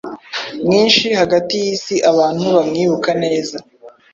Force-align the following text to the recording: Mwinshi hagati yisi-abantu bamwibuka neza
Mwinshi 0.65 1.07
hagati 1.21 1.53
yisi-abantu 1.65 2.45
bamwibuka 2.55 3.09
neza 3.23 3.57